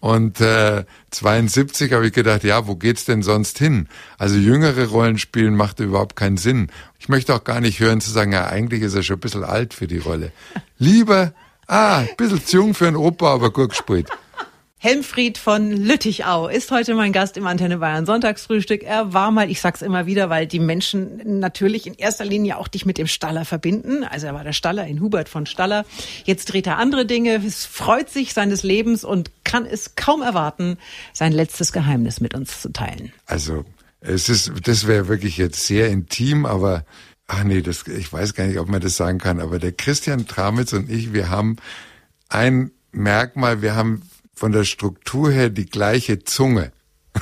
[0.00, 3.88] Und äh, 72 habe ich gedacht, ja, wo geht's denn sonst hin?
[4.18, 6.68] Also jüngere Rollen spielen macht überhaupt keinen Sinn.
[6.98, 9.44] Ich möchte auch gar nicht hören zu sagen, ja, eigentlich ist er schon ein bisschen
[9.44, 10.32] alt für die Rolle.
[10.78, 11.32] Lieber,
[11.66, 14.08] ah, ein bisschen zu jung für einen Opa, aber gut gespielt.
[14.78, 18.82] Helmfried von Lüttichau ist heute mein Gast im Antenne Bayern Sonntagsfrühstück.
[18.82, 22.68] Er war mal, ich sag's immer wieder, weil die Menschen natürlich in erster Linie auch
[22.68, 24.04] dich mit dem Staller verbinden.
[24.04, 25.86] Also er war der Staller in Hubert von Staller.
[26.24, 30.76] Jetzt dreht er andere Dinge, es freut sich seines Lebens und kann es kaum erwarten,
[31.14, 33.14] sein letztes Geheimnis mit uns zu teilen.
[33.24, 33.64] Also
[34.00, 36.84] es ist, das wäre wirklich jetzt sehr intim, aber
[37.28, 40.26] ach nee, das, ich weiß gar nicht, ob man das sagen kann, aber der Christian
[40.26, 41.56] Tramitz und ich, wir haben
[42.28, 44.02] ein Merkmal, wir haben
[44.36, 46.70] von der Struktur her die gleiche Zunge.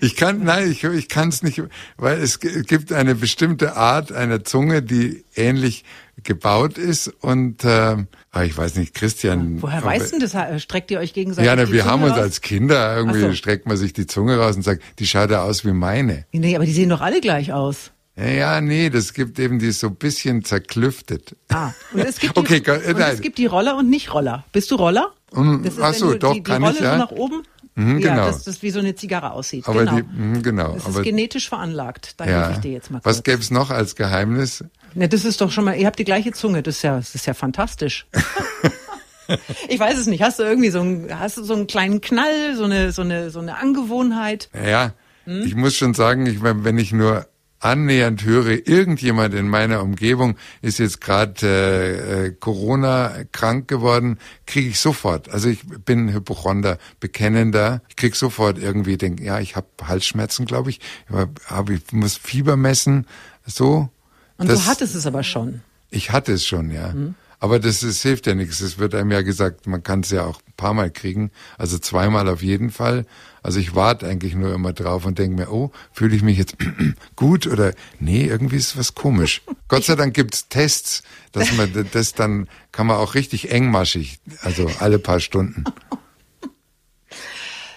[0.00, 1.60] Ich kann, nein, ich, ich kann es nicht,
[1.96, 5.84] weil es gibt eine bestimmte Art einer Zunge, die ähnlich
[6.22, 7.96] gebaut ist und äh,
[8.44, 9.60] ich weiß nicht, Christian.
[9.60, 10.62] Woher weißt du das?
[10.62, 11.48] Streckt ihr euch gegenseitig?
[11.48, 12.20] Ja, na, wir Zunge haben uns raus?
[12.20, 13.32] als Kinder irgendwie so.
[13.32, 16.24] streckt man sich die Zunge raus und sagt, die schaut ja aus wie meine.
[16.30, 17.90] Nee, aber die sehen doch alle gleich aus.
[18.16, 21.34] Ja, nee, das gibt eben die so ein bisschen zerklüftet.
[21.48, 23.14] Ah, und es gibt, Okay, die, äh, und nein.
[23.14, 24.44] es gibt die Roller und nicht Roller.
[24.52, 25.12] Bist du Roller?
[25.34, 26.92] Mm, Das ist, ach wenn so, du doch, die, die kann Rolle ich, ja.
[26.92, 27.42] so nach oben.
[27.76, 28.26] Mhm, ja, genau.
[28.26, 29.66] dass das wie so eine Zigarre aussieht.
[29.66, 29.96] Aber genau.
[29.96, 30.74] die, mhm, genau.
[30.74, 32.20] das ist aber, genetisch veranlagt.
[32.20, 32.50] Da helfe ja.
[32.52, 33.06] ich dir jetzt mal kurz.
[33.16, 34.64] Was gäbe es noch als Geheimnis?
[34.94, 37.14] Ne, das ist doch schon mal, ihr habt die gleiche Zunge, das ist ja, das
[37.16, 38.06] ist ja fantastisch.
[39.68, 40.22] ich weiß es nicht.
[40.22, 43.30] Hast du irgendwie so einen, hast du so einen kleinen Knall, so eine, so eine,
[43.30, 44.50] so eine Angewohnheit?
[44.54, 44.92] Ja,
[45.24, 45.42] Hm?
[45.46, 47.26] ich muss schon sagen, ich, wenn ich nur
[47.64, 54.68] annähernd höre, irgendjemand in meiner Umgebung ist jetzt gerade äh, äh, Corona krank geworden, kriege
[54.68, 55.28] ich sofort.
[55.30, 57.82] Also ich bin Hypochonder, bekennender.
[57.88, 60.80] Ich krieg sofort irgendwie, denk, ja, ich habe Halsschmerzen, glaube ich.
[61.08, 63.06] Aber hab, ich muss Fieber messen,
[63.46, 63.88] so.
[64.36, 65.62] Und Das- du hattest es aber schon.
[65.90, 66.92] Ich hatte es schon, ja.
[66.92, 67.14] Hm.
[67.44, 68.62] Aber das, das hilft ja nichts.
[68.62, 71.30] Es wird einem ja gesagt, man kann es ja auch ein paar Mal kriegen.
[71.58, 73.04] Also zweimal auf jeden Fall.
[73.42, 76.56] Also ich warte eigentlich nur immer drauf und denke mir, oh, fühle ich mich jetzt
[77.16, 79.42] gut oder nee, irgendwie ist was komisch.
[79.68, 81.02] Gott sei Dank gibt's Tests,
[81.32, 85.64] dass man das dann kann man auch richtig engmaschig, also alle paar Stunden.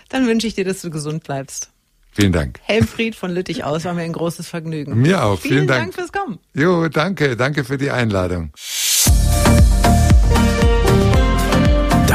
[0.08, 1.72] Dann wünsche ich dir, dass du gesund bleibst.
[2.14, 2.62] Vielen Dank.
[2.64, 5.02] Helmfried von Lüttich aus war mir ein großes Vergnügen.
[5.02, 5.38] Mir auch.
[5.38, 5.96] Vielen, Vielen Dank Dank.
[5.96, 6.40] fürs Kommen.
[6.54, 8.54] Jo, danke, danke für die Einladung.